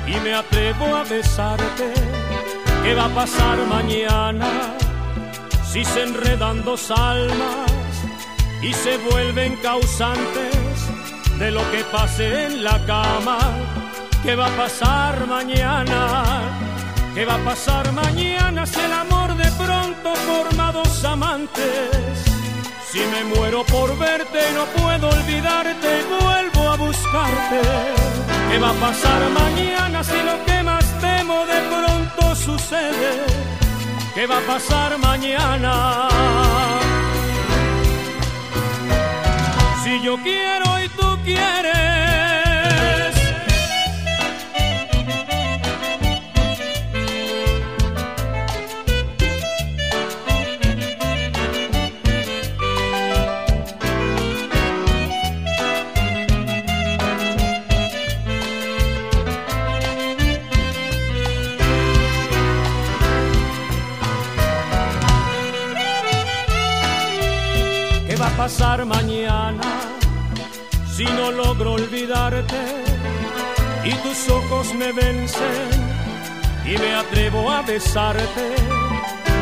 y 0.06 0.14
me 0.20 0.34
atrevo 0.34 0.96
a 0.96 1.04
besarte? 1.04 1.92
¿Qué 2.82 2.94
va 2.94 3.06
a 3.06 3.14
pasar 3.14 3.58
mañana 3.66 4.48
si 5.70 5.84
se 5.84 6.02
enredan 6.04 6.64
dos 6.64 6.90
almas 6.90 7.70
y 8.62 8.72
se 8.72 8.96
vuelven 8.98 9.56
causantes 9.56 10.56
de 11.38 11.50
lo 11.50 11.60
que 11.70 11.84
pase 11.92 12.46
en 12.46 12.64
la 12.64 12.78
cama? 12.86 13.38
¿Qué 14.22 14.34
va 14.34 14.46
a 14.46 14.56
pasar 14.56 15.26
mañana? 15.26 16.40
¿Qué 17.14 17.24
va 17.24 17.34
a 17.34 17.44
pasar 17.44 17.92
mañana 17.92 18.64
si 18.64 18.80
el 18.80 18.92
amor 18.92 19.36
de 19.36 19.50
pronto 19.52 20.14
forma 20.14 20.72
dos 20.72 21.04
amantes? 21.04 22.37
Si 22.90 23.00
me 23.00 23.22
muero 23.24 23.64
por 23.64 23.98
verte 23.98 24.40
no 24.54 24.64
puedo 24.80 25.10
olvidarte 25.10 26.00
y 26.00 26.22
vuelvo 26.24 26.70
a 26.70 26.76
buscarte. 26.76 27.60
¿Qué 28.50 28.58
va 28.58 28.70
a 28.70 28.74
pasar 28.74 29.28
mañana 29.30 30.02
si 30.02 30.16
lo 30.22 30.42
que 30.46 30.62
más 30.62 30.84
temo 30.98 31.44
de 31.44 31.60
pronto 31.68 32.34
sucede? 32.34 33.26
¿Qué 34.14 34.26
va 34.26 34.38
a 34.38 34.40
pasar 34.40 34.96
mañana? 34.98 36.08
Si 39.84 40.00
yo 40.02 40.16
quiero 40.22 40.82
y 40.82 40.88
tú 40.88 41.18
quieres. 41.24 42.17
Pasar 68.48 68.82
mañana 68.86 69.60
si 70.90 71.04
no 71.04 71.30
logro 71.30 71.72
olvidarte 71.74 72.62
y 73.84 73.92
tus 74.04 74.26
ojos 74.30 74.72
me 74.72 74.90
vencen 74.90 75.68
y 76.64 76.78
me 76.78 76.94
atrevo 76.94 77.50
a 77.50 77.60
besarte? 77.60 78.46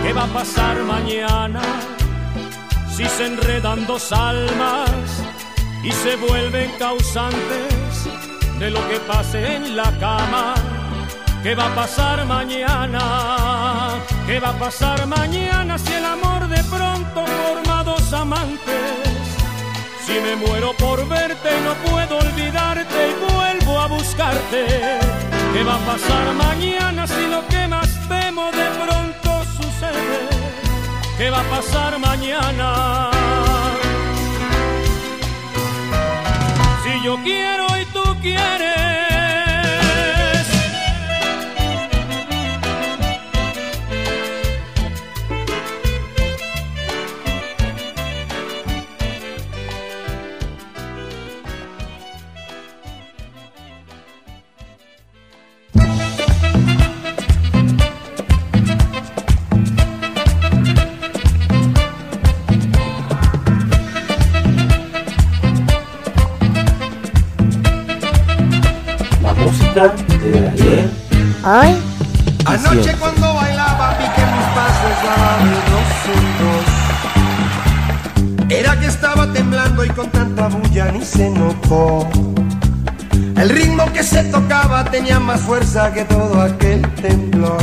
¿Qué 0.02 0.12
va 0.12 0.24
a 0.24 0.32
pasar 0.38 0.82
mañana 0.82 1.62
si 2.96 3.04
se 3.04 3.26
enredan 3.26 3.86
dos 3.86 4.10
almas 4.10 5.06
y 5.84 5.92
se 5.92 6.16
vuelven 6.16 6.72
causantes 6.76 8.08
de 8.58 8.72
lo 8.72 8.80
que 8.88 8.98
pase 9.06 9.54
en 9.54 9.76
la 9.76 9.88
cama? 10.00 10.54
¿Qué 11.44 11.54
va 11.54 11.66
a 11.66 11.74
pasar 11.76 12.26
mañana? 12.26 13.02
¿Qué 14.26 14.40
va 14.40 14.48
a 14.48 14.58
pasar 14.58 15.06
mañana 15.06 15.78
si 15.78 15.92
el 15.92 16.04
amor 16.04 16.48
de 16.48 16.62
pronto 16.64 17.24
forma 17.24 17.65
dos 17.86 18.12
amantes? 18.12 19.16
Si 20.04 20.14
me 20.24 20.34
muero 20.36 20.74
por 20.74 21.08
verte 21.08 21.50
no 21.64 21.72
puedo 21.88 22.18
olvidarte 22.18 22.98
y 23.10 23.32
vuelvo 23.32 23.80
a 23.80 23.86
buscarte. 23.86 24.66
¿Qué 25.52 25.62
va 25.62 25.76
a 25.76 25.86
pasar 25.92 26.34
mañana 26.34 27.06
si 27.06 27.26
lo 27.34 27.46
que 27.46 27.68
más 27.68 27.88
temo 28.08 28.50
de 28.60 28.68
pronto 28.84 29.30
sucede? 29.58 30.18
¿Qué 31.16 31.30
va 31.30 31.40
a 31.40 31.50
pasar 31.56 31.98
mañana? 31.98 33.10
Si 36.82 36.92
yo 37.04 37.16
quiero 37.22 37.66
y 37.80 37.84
tú 37.86 38.04
quieres. 38.20 39.05
Hoy. 71.46 71.76
Anoche 72.44 72.92
cuando 72.98 73.34
bailaba 73.34 73.96
vi 73.98 74.04
que 74.16 74.26
mis 74.32 74.46
pasos 74.56 74.94
daban 75.04 75.42
en 75.46 75.62
dos. 75.70 76.66
Era 78.50 78.80
que 78.80 78.86
estaba 78.86 79.32
temblando 79.32 79.84
y 79.84 79.88
con 79.90 80.10
tanta 80.10 80.48
bulla 80.48 80.90
ni 80.90 81.04
se 81.04 81.30
notó. 81.30 82.08
El 83.36 83.48
ritmo 83.48 83.84
que 83.92 84.02
se 84.02 84.24
tocaba 84.24 84.82
tenía 84.86 85.20
más 85.20 85.40
fuerza 85.40 85.92
que 85.92 86.04
todo 86.06 86.42
aquel 86.42 86.82
temblor. 86.94 87.62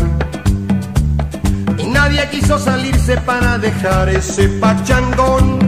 Y 1.77 1.83
nadie 1.87 2.25
quiso 2.29 2.57
salirse 2.57 3.17
para 3.17 3.57
dejar 3.57 4.07
ese 4.07 4.47
pachangón. 4.61 5.59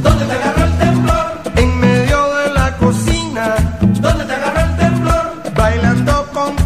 ¿Dónde 0.00 0.24
te 0.24 0.32
agarró 0.34 0.64
el 0.66 0.78
temblor? 0.78 1.01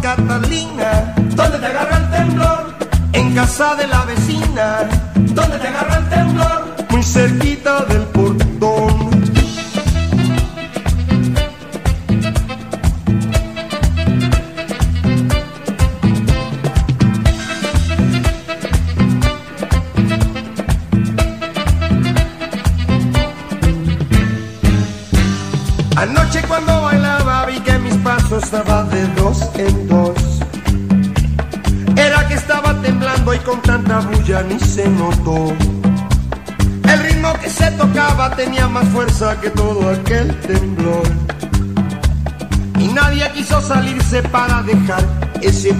Catalina. 0.07 1.13
¿Dónde 1.35 1.57
te 1.59 1.65
agarró 1.65 1.97
el 1.97 2.09
temblor? 2.09 2.75
En 3.11 3.35
casa 3.35 3.75
de 3.75 3.87
la 3.87 4.05
vecina. 4.05 4.87
¿Dónde 5.15 5.57
te 5.59 5.67
agarró 5.67 5.95
el 5.95 6.09
temblor? 6.09 6.75
Muy 6.91 7.03
cerquita 7.03 7.66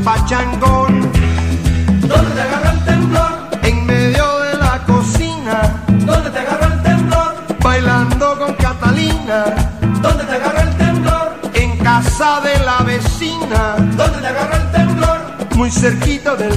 pachangón. 0.08 1.02
¿Dónde 2.12 2.32
te 2.36 2.41
agarró 2.41 2.70
el 2.72 2.86
temblor? 2.86 3.32
En 3.63 3.86
medio 3.86 4.39
de 4.39 4.54
la 4.54 4.82
cocina. 4.86 5.84
¿Dónde 6.10 6.30
te 6.30 6.39
agarró 6.39 6.74
el 6.74 6.82
temblor? 6.82 7.34
Bailando 7.62 8.39
con 8.39 8.54
Catalina. 8.54 9.39
¿Dónde 10.02 10.24
te 10.24 10.36
agarró 10.36 10.62
el 10.62 10.78
temblor? 10.78 11.26
En 11.56 11.78
casa 11.80 12.39
de 12.39 12.58
la 12.63 12.78
vecina. 12.86 13.76
¿Dónde 13.98 14.20
te 14.22 14.28
agarró 14.28 14.56
el 14.56 14.72
temblor? 14.72 15.20
Muy 15.58 15.70
cerquita 15.70 16.36
del 16.38 16.57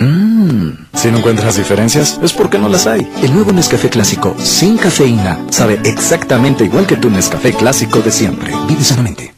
Mmm, 0.00 0.70
si 0.94 1.10
no 1.10 1.18
encuentras 1.18 1.56
diferencias, 1.56 2.18
es 2.22 2.32
porque 2.32 2.58
no 2.58 2.68
las 2.68 2.86
hay. 2.86 3.10
El 3.22 3.34
nuevo 3.34 3.52
Nescafé 3.52 3.90
clásico 3.90 4.34
sin 4.38 4.76
cafeína 4.76 5.38
sabe 5.50 5.80
exactamente 5.84 6.64
igual 6.64 6.86
que 6.86 6.96
tu 6.96 7.10
Nescafé 7.10 7.52
clásico 7.52 8.00
de 8.00 8.10
siempre. 8.10 8.52
Vive 8.68 8.84
sanamente. 8.84 9.37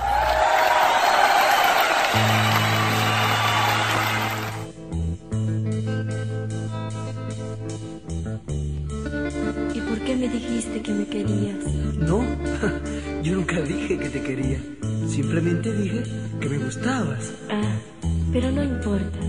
Simplemente 15.11 15.73
dije 15.73 16.03
que 16.39 16.47
me 16.47 16.57
gustabas. 16.57 17.33
Ah, 17.49 17.75
pero 18.31 18.49
no 18.49 18.63
importa. 18.63 19.19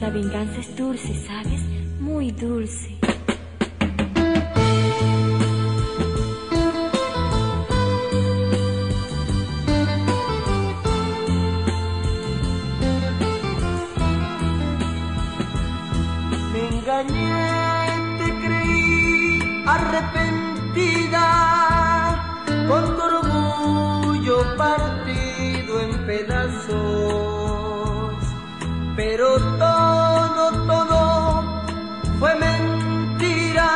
La 0.00 0.08
venganza 0.08 0.60
es 0.60 0.76
dulce, 0.76 1.12
¿sabes? 1.26 1.60
Muy 1.98 2.30
dulce. 2.30 2.96
Me 16.52 16.68
engañé, 16.68 18.18
te 18.18 18.46
creí 18.46 19.64
arrepentida, 19.66 21.33
Pero 29.16 29.38
todo, 29.60 30.44
todo 30.66 31.44
fue 32.18 32.34
mentira, 32.34 33.70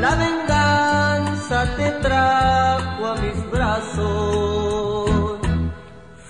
la 0.00 0.14
venganza 0.14 1.66
te 1.76 1.90
trajo 2.00 3.08
a 3.08 3.14
mis 3.16 3.50
brazos. 3.50 5.38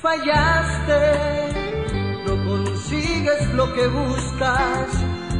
Fallaste 0.02 1.00
no 2.26 2.34
consigues 2.44 3.54
lo 3.54 3.72
que 3.72 3.86
buscas, 3.86 4.88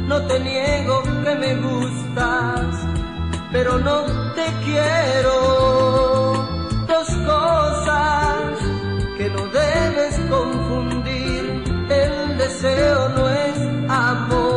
no 0.07 0.21
te 0.27 0.39
niego 0.39 1.03
que 1.25 1.35
me 1.35 1.53
gustas, 1.55 2.65
pero 3.51 3.77
no 3.77 4.05
te 4.35 4.45
quiero. 4.63 5.35
Dos 6.87 7.09
cosas 7.25 8.57
que 9.17 9.29
no 9.31 9.45
debes 9.47 10.17
confundir, 10.29 11.06
deseo 12.47 13.09
no 13.09 13.29
es 13.29 13.57
amor 13.89 14.56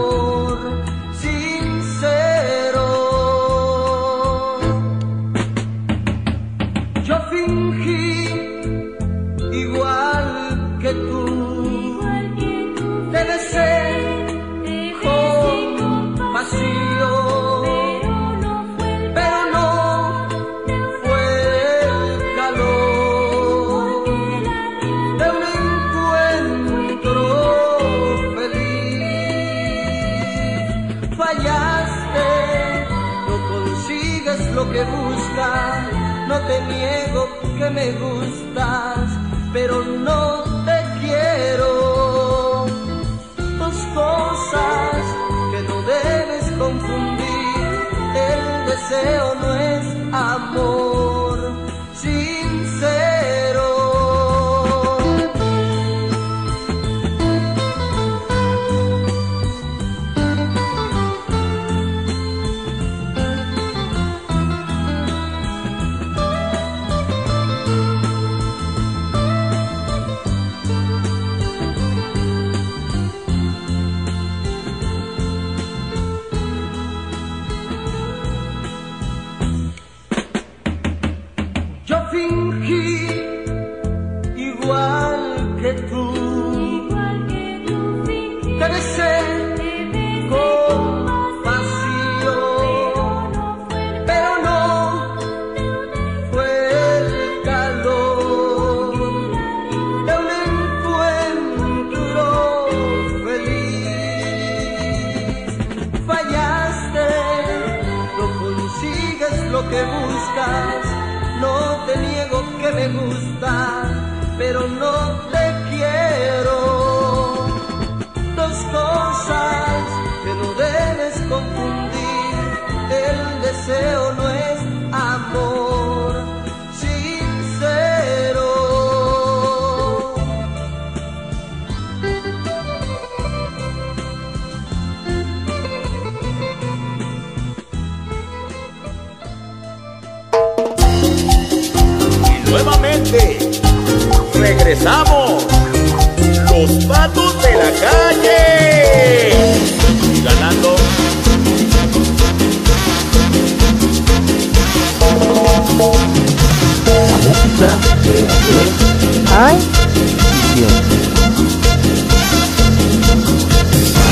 Ay. 159.50 159.80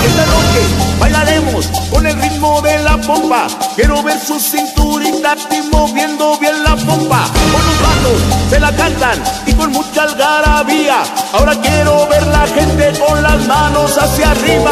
Esta 0.07 0.25
noche 0.27 0.63
bailaremos 1.01 1.67
con 1.91 2.07
el 2.07 2.21
ritmo 2.21 2.61
de 2.63 2.79
la 2.79 2.97
pompa. 2.99 3.47
Quiero 3.77 4.03
ver 4.03 4.19
su 4.21 4.39
cinturita 4.41 5.37
y 5.51 5.69
moviendo 5.71 6.39
bien 6.39 6.63
la 6.65 6.77
pompa. 6.77 7.29
Con 7.53 7.67
los 7.67 7.77
patos 7.77 8.21
se 8.51 8.61
la 8.61 8.75
cantan 8.75 9.23
y 9.47 9.53
con 9.53 9.73
mucha 9.73 10.05
algarabía. 10.05 11.03
Ahora 11.33 11.55
quiero 11.61 12.09
ver 12.09 12.27
la 12.27 12.47
gente 12.47 12.93
con 12.99 13.23
las 13.23 13.47
manos 13.47 13.97
hacia 13.99 14.31
arriba. 14.31 14.71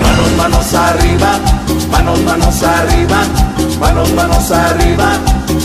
Manos, 0.00 0.32
manos 0.38 0.74
arriba, 0.74 1.38
manos, 1.90 2.20
manos 2.20 2.62
arriba, 2.62 3.24
manos, 3.80 4.12
manos 4.12 4.50
arriba, 4.50 5.18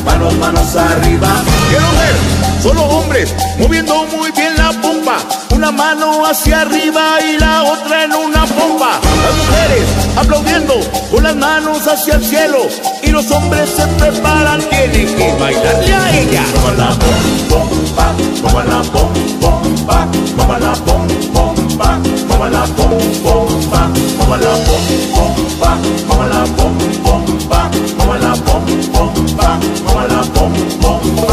manos, 0.05 0.33
manos 0.35 0.75
arriba. 0.75 1.29
Quiero 1.77 1.91
ver 1.91 2.63
solo 2.63 2.83
hombres 2.85 3.35
moviendo 3.59 4.03
muy 4.05 4.31
bien 4.31 4.57
la 4.57 4.71
pompa. 4.81 5.19
Una 5.51 5.71
mano 5.71 6.25
hacia 6.25 6.61
arriba 6.61 7.21
y 7.21 7.37
la 7.37 7.65
otra 7.65 8.05
en 8.05 8.15
una 8.15 8.47
pompa. 8.47 8.99
Las 9.21 9.35
mujeres 9.37 9.87
aplaudiendo 10.17 10.73
con 11.11 11.23
las 11.23 11.35
manos 11.35 11.87
hacia 11.87 12.15
el 12.15 12.25
cielo. 12.25 12.57
Y 13.03 13.11
los 13.11 13.29
hombres 13.29 13.69
se 13.69 13.85
preparan, 13.99 14.59
tienen 14.69 15.15
que 15.15 15.33
bailarle 15.39 15.93
a 15.93 16.17
ella. 16.17 16.43
Como 16.55 16.71
la 16.71 16.89
pom, 16.97 17.21
pompa, 17.47 18.15
como 18.41 18.63
la 18.63 18.81
pom, 18.81 19.13
pompa, 19.39 20.07
como 20.35 20.57
la 20.57 20.73
pom, 20.73 21.07
pompa, 21.31 21.99
como 22.27 22.47
la 22.47 22.65
pom, 22.65 22.97
pompa, 23.23 23.89
como 24.17 24.37
la 24.37 24.53
pom, 24.65 24.81
pompa, 25.13 25.77
como 26.07 26.25
la 26.25 26.43
pom, 26.57 26.77
pompa, 27.03 27.69
como 27.99 28.15
la 28.15 28.33
pom, 28.33 28.65
pompa, 28.91 29.59
como 29.85 30.01
la 30.07 30.21
pom, 30.33 30.53
pompa. 30.81 31.26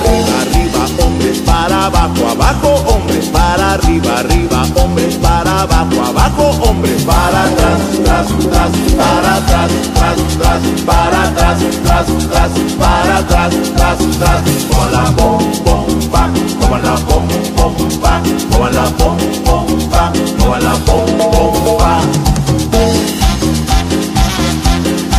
Arriba, 0.00 0.40
arriba, 0.40 1.04
hombres, 1.04 1.38
para 1.40 1.86
abajo, 1.86 2.28
abajo, 2.30 2.68
hombres, 2.88 3.26
para 3.26 3.72
arriba, 3.74 4.18
arriba, 4.18 4.66
hombres, 4.74 5.14
para 5.16 5.60
abajo, 5.60 6.02
abajo, 6.04 6.44
hombres, 6.68 7.02
para 7.02 7.44
atrás, 7.44 7.80
tras, 8.04 8.28
tras, 8.28 8.70
para 8.96 9.36
atrás, 9.36 9.70
tras, 9.94 10.16
tras, 10.38 10.62
para 10.86 11.22
atrás, 11.28 11.58
tras, 11.84 12.06
para 12.78 13.18
atrás, 13.18 13.54
tras, 13.76 13.98
tras, 14.18 14.60
la 14.90 15.04
pom, 15.16 15.38
pompa, 15.64 16.28
como 16.60 16.78
la 16.78 16.94
pompa, 16.96 18.22
como 18.50 18.68
la 18.68 18.84
pompa, 18.96 20.12
como 20.38 20.56
la 20.56 20.74
pompa. 20.84 22.00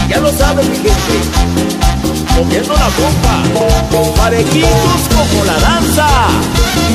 Ya 0.09 0.19
lo 0.19 0.32
saben 0.32 0.69
mi 0.69 0.75
gente, 0.75 1.01
moviendo 2.43 2.73
la 2.73 2.89
pompa, 2.97 4.13
parejitos 4.15 5.01
como 5.15 5.45
la 5.45 5.59
danza. 5.59 6.07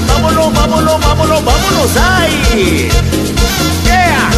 Vámonos, 0.09 0.53
vámonos, 0.53 1.01
vámonos, 1.01 1.45
vámonos, 1.45 1.91
¡ay! 2.01 2.89
¡Yeah! 3.85 4.31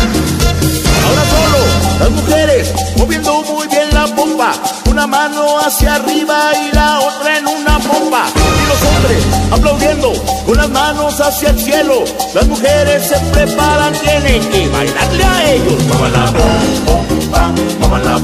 Ahora 1.06 1.24
solo, 1.32 1.60
las 2.00 2.10
mujeres 2.10 2.74
moviendo 2.98 3.42
muy 3.42 3.66
bien 3.68 3.88
la 3.94 4.06
pompa, 4.06 4.52
una 4.90 5.06
mano 5.06 5.58
hacia 5.60 5.94
arriba 5.94 6.50
y 6.62 6.74
la 6.74 7.00
otra 7.00 7.38
en 7.38 7.46
una 7.46 7.78
pompa. 7.78 8.26
Y 8.36 8.66
los 8.68 8.82
hombres 8.82 9.24
aplaudiendo 9.50 10.12
con 10.44 10.56
las 10.58 10.68
manos 10.68 11.20
hacia 11.20 11.50
el 11.50 11.58
cielo. 11.58 12.04
Las 12.34 12.46
mujeres 12.46 13.08
se 13.08 13.18
preparan, 13.32 13.94
tienen 13.94 14.46
que 14.50 14.68
bailarle 14.68 15.24
a 15.24 15.52
ellos. 15.52 15.82
Como 15.90 16.08
la 16.08 16.26
pompa, 16.86 17.54
como 17.80 17.98
la 17.98 18.18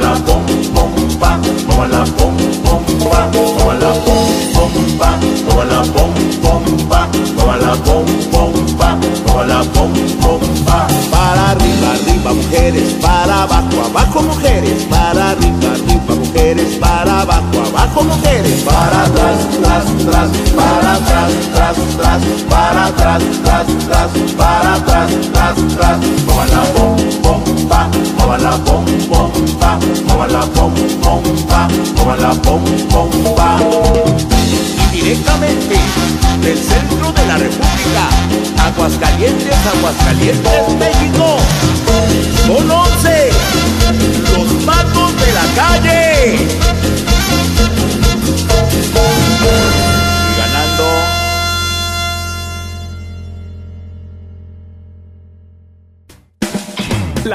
la 0.00 0.14
pompa, 0.14 0.33
como 1.84 1.96
la 1.96 2.04
pompa, 2.04 3.30
como 3.30 3.72
la 3.74 3.92
pompa, 3.92 5.18
como 5.48 5.64
la 5.64 5.82
pompa, 5.82 7.08
como 7.36 7.54
la 7.56 7.74
pompa, 7.74 8.98
como 9.26 9.44
la 9.44 9.62
pompa. 9.64 10.86
Para 11.10 11.50
arriba, 11.50 11.90
arriba, 11.92 12.32
mujeres, 12.32 12.94
para 13.02 13.42
abajo, 13.42 13.84
abajo, 13.84 14.22
mujeres, 14.22 14.86
para 14.88 15.30
arriba, 15.30 15.72
arriba, 15.72 16.14
mujeres, 16.14 16.78
para 16.80 17.20
abajo, 17.20 17.60
abajo, 17.68 18.04
mujeres, 18.04 18.62
para 18.62 19.04
atrás, 19.04 19.38
tras, 19.62 19.84
tras, 20.06 20.30
para 20.56 20.94
atrás, 20.94 21.32
tras, 21.52 21.76
tras, 21.96 22.22
para 22.48 22.86
atrás, 22.86 23.22
tras, 23.44 23.66
tras, 23.86 24.10
para 24.36 24.74
atrás, 24.74 25.10
tras, 25.32 25.56
tras, 25.76 26.73
como 28.34 28.42
la 28.42 28.50
la 28.50 28.64
pompa, 28.64 29.78
como 30.08 30.26
la 30.26 30.40
pompa, 30.40 31.68
como 31.96 32.16
la 32.16 32.32
pompa. 32.42 33.58
Y 34.92 35.00
directamente 35.00 35.76
del 36.42 36.58
centro 36.58 37.12
de 37.12 37.26
la 37.26 37.36
República, 37.36 38.08
Aguascalientes, 38.66 39.56
Aguascalientes, 39.76 40.68
México, 40.78 41.36
con 42.46 42.70
11, 42.70 43.30
los 44.32 44.64
patos 44.64 45.12
de 45.20 45.32
la 45.32 45.44
calle. 45.54 46.03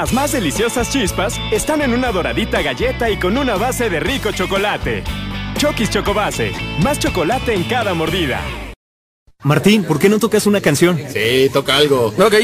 Las 0.00 0.14
más 0.14 0.32
deliciosas 0.32 0.88
chispas 0.88 1.38
están 1.52 1.82
en 1.82 1.92
una 1.92 2.10
doradita 2.10 2.62
galleta 2.62 3.10
y 3.10 3.18
con 3.18 3.36
una 3.36 3.56
base 3.56 3.90
de 3.90 4.00
rico 4.00 4.32
chocolate. 4.32 5.04
Chokis 5.58 5.90
Chocobase, 5.90 6.52
más 6.82 6.98
chocolate 6.98 7.52
en 7.52 7.64
cada 7.64 7.92
mordida. 7.92 8.40
Martín, 9.42 9.84
¿por 9.84 9.98
qué 9.98 10.08
no 10.08 10.18
tocas 10.18 10.46
una 10.46 10.62
canción? 10.62 10.98
Sí, 11.12 11.50
toca 11.52 11.76
algo. 11.76 12.14
Ok. 12.18 12.34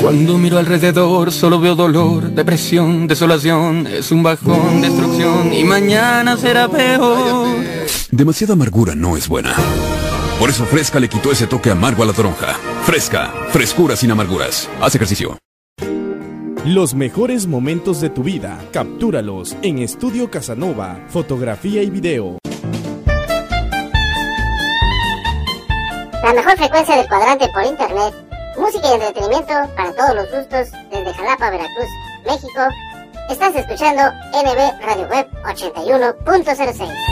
Cuando 0.00 0.36
miro 0.36 0.58
alrededor 0.58 1.30
solo 1.30 1.60
veo 1.60 1.76
dolor, 1.76 2.30
depresión, 2.30 3.06
desolación, 3.06 3.86
es 3.86 4.10
un 4.10 4.24
bajón, 4.24 4.80
destrucción 4.80 5.54
y 5.54 5.62
mañana 5.62 6.36
será 6.36 6.66
peor. 6.66 7.46
Demasiada 8.10 8.54
amargura 8.54 8.96
no 8.96 9.16
es 9.16 9.28
buena. 9.28 9.54
Por 10.40 10.50
eso 10.50 10.64
Fresca 10.64 10.98
le 10.98 11.08
quitó 11.08 11.30
ese 11.30 11.46
toque 11.46 11.70
amargo 11.70 12.02
a 12.02 12.06
la 12.06 12.12
toronja. 12.12 12.58
Fresca, 12.84 13.32
frescura 13.52 13.94
sin 13.94 14.10
amarguras. 14.10 14.68
Haz 14.80 14.96
ejercicio. 14.96 15.38
Los 16.66 16.94
mejores 16.94 17.48
momentos 17.48 18.00
de 18.00 18.08
tu 18.08 18.22
vida, 18.22 18.56
captúralos 18.70 19.56
en 19.62 19.78
Estudio 19.78 20.30
Casanova, 20.30 20.96
fotografía 21.08 21.82
y 21.82 21.90
video. 21.90 22.38
La 26.22 26.32
mejor 26.32 26.56
frecuencia 26.56 26.98
del 26.98 27.08
cuadrante 27.08 27.48
por 27.48 27.64
internet. 27.64 28.14
Música 28.56 28.90
y 28.90 28.94
entretenimiento 28.94 29.52
para 29.74 29.92
todos 29.92 30.14
los 30.14 30.30
gustos 30.30 30.70
desde 30.92 31.14
Jalapa, 31.14 31.50
Veracruz, 31.50 31.88
México. 32.26 32.60
Estás 33.28 33.56
escuchando 33.56 34.02
NB 34.30 34.86
Radio 34.86 35.08
Web 35.08 35.28
81.06. 35.42 37.11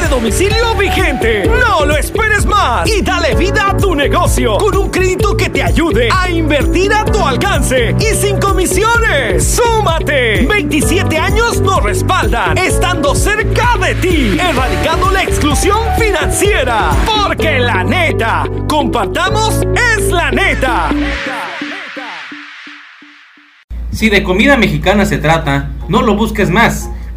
de 0.00 0.08
domicilio 0.08 0.74
vigente. 0.76 1.48
No 1.48 1.84
lo 1.84 1.96
esperes 1.96 2.46
más 2.46 2.88
y 2.88 3.02
dale 3.02 3.34
vida 3.34 3.70
a 3.70 3.76
tu 3.76 3.94
negocio 3.94 4.56
con 4.58 4.76
un 4.76 4.90
crédito 4.90 5.36
que 5.36 5.48
te 5.50 5.62
ayude 5.62 6.08
a 6.12 6.30
invertir 6.30 6.92
a 6.92 7.04
tu 7.04 7.24
alcance 7.24 7.94
y 7.98 8.14
sin 8.14 8.38
comisiones. 8.38 9.44
¡Súmate! 9.44 10.46
27 10.46 11.18
años 11.18 11.60
nos 11.60 11.82
respaldan, 11.82 12.56
estando 12.58 13.14
cerca 13.14 13.76
de 13.78 13.94
ti, 13.96 14.38
erradicando 14.40 15.10
la 15.10 15.22
exclusión 15.22 15.78
financiera. 15.98 16.90
Porque 17.06 17.58
la 17.58 17.82
neta, 17.84 18.44
compartamos 18.68 19.62
es 19.96 20.10
la 20.10 20.30
neta. 20.30 20.90
Si 23.90 24.10
de 24.10 24.22
comida 24.22 24.56
mexicana 24.56 25.04
se 25.06 25.18
trata, 25.18 25.70
no 25.88 26.02
lo 26.02 26.14
busques 26.14 26.50
más. 26.50 26.88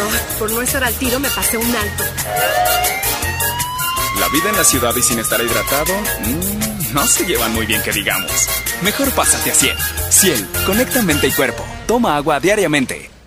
Oh, 0.03 0.39
por 0.39 0.51
no 0.51 0.63
estar 0.63 0.83
al 0.83 0.95
tiro 0.95 1.21
me 1.21 1.29
pasé 1.29 1.57
un 1.57 1.77
alto. 1.77 2.03
La 4.19 4.27
vida 4.29 4.51
en 4.51 4.57
la 4.57 4.65
ciudad 4.65 4.93
y 4.97 5.03
sin 5.03 5.21
estar 5.21 5.41
hidratado, 5.41 5.93
mm, 6.25 6.93
no 6.95 7.07
se 7.07 7.25
llevan 7.27 7.55
muy 7.55 7.67
bien 7.67 7.81
que 7.83 7.93
digamos. 7.93 8.49
Mejor 8.83 9.13
pásate 9.13 9.53
a 9.53 9.55
Ciel. 9.55 9.77
Ciel, 10.11 10.49
conecta 10.67 11.01
mente 11.03 11.29
y 11.29 11.33
cuerpo. 11.33 11.65
Toma 11.87 12.17
agua 12.17 12.41
diariamente. 12.41 13.20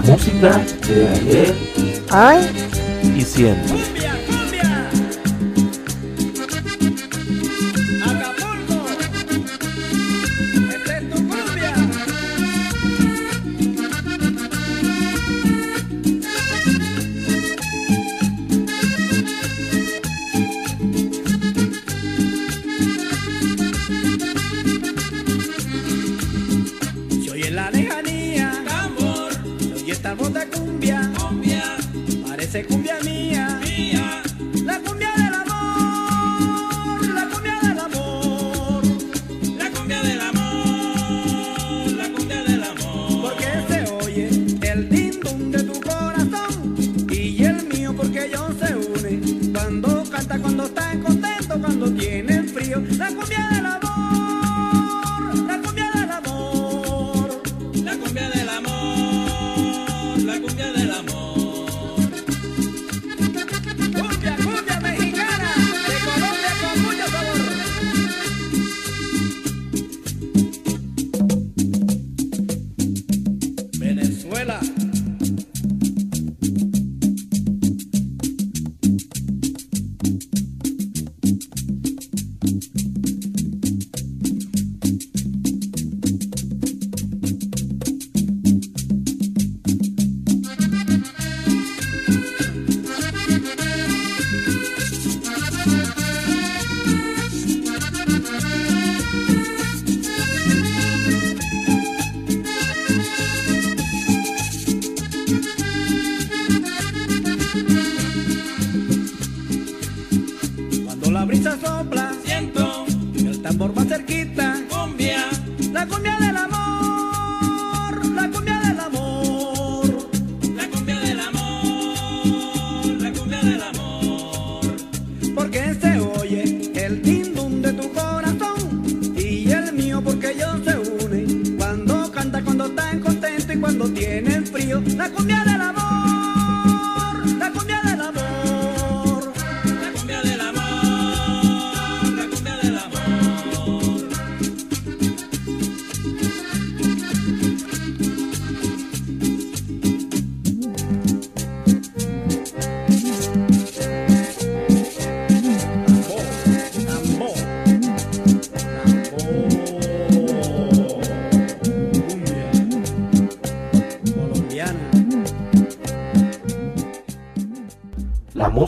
música 0.00 0.60
de 0.86 1.08
ayer, 1.08 1.54
hoy 2.12 3.18
y 3.18 3.22
siempre. 3.22 4.17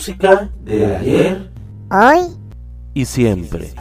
música 0.00 0.48
de 0.64 0.96
ayer, 0.96 1.50
hoy 1.90 2.34
y 2.94 3.04
siempre. 3.04 3.74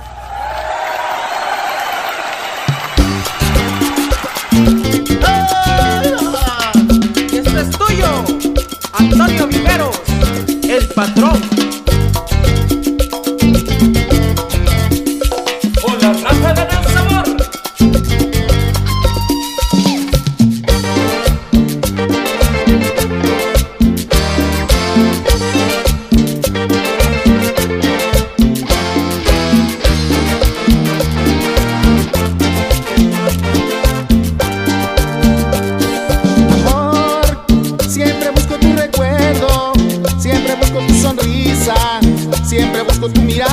con 42.99 43.13
tu 43.13 43.21
mirada. 43.21 43.48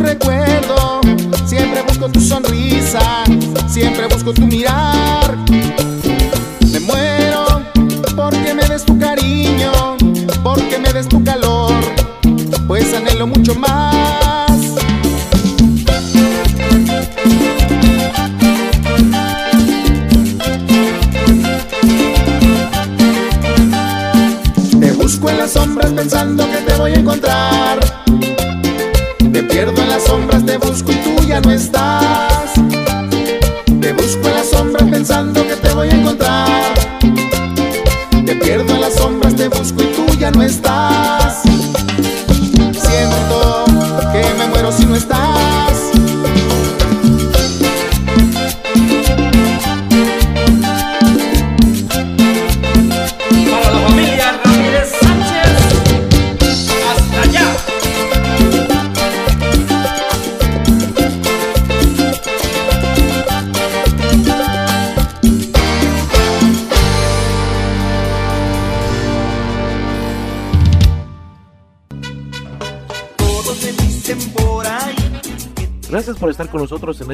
recuerdo. 0.00 1.09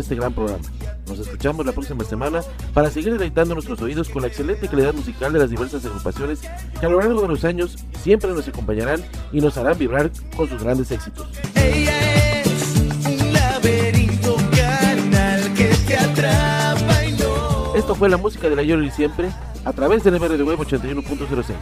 Este 0.07 0.15
gran 0.15 0.33
programa. 0.33 0.63
Nos 1.09 1.19
escuchamos 1.19 1.67
la 1.67 1.73
próxima 1.73 2.05
semana 2.05 2.41
para 2.73 2.91
seguir 2.91 3.13
deleitando 3.13 3.55
nuestros 3.55 3.83
oídos 3.83 4.09
con 4.09 4.23
la 4.23 4.29
excelente 4.29 4.69
calidad 4.69 4.95
musical 4.95 5.33
de 5.33 5.41
las 5.41 5.51
diversas 5.51 5.85
agrupaciones 5.85 6.43
que 6.79 6.87
a 6.87 6.89
lo 6.89 7.01
largo 7.01 7.23
de 7.23 7.27
los 7.27 7.45
años 7.45 7.77
siempre 8.05 8.31
nos 8.31 8.47
acompañarán 8.47 9.03
y 9.33 9.41
nos 9.41 9.57
harán 9.57 9.77
vibrar 9.77 10.13
con 10.37 10.49
sus 10.49 10.63
grandes 10.63 10.93
éxitos. 10.93 11.27
Ella 11.57 12.41
es 12.43 12.77
un 12.77 13.33
laberinto 13.33 14.37
carnal 14.57 15.53
que 15.55 15.75
te 15.89 15.99
atrapa 15.99 17.05
y 17.05 17.13
no. 17.15 17.75
Esto 17.75 17.97
fue 17.97 18.09
la 18.09 18.17
música 18.17 18.49
de 18.49 18.55
la 18.55 18.63
Yoli 18.63 18.93
siempre 18.93 19.31
a 19.65 19.73
través 19.73 20.05
del 20.05 20.21
MR 20.21 20.37
de 20.37 20.45
Web 20.45 20.61
81.06, 20.61 21.53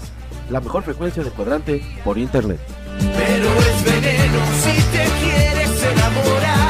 la 0.50 0.60
mejor 0.60 0.82
frecuencia 0.82 1.24
de 1.24 1.30
cuadrante 1.30 1.82
por 2.04 2.18
internet. 2.18 2.60
Pero 2.98 3.48
es 3.48 3.84
veneno 3.84 4.38
si 4.62 4.82
te 4.92 5.04
quieres 5.22 5.82
enamorar. 5.82 6.63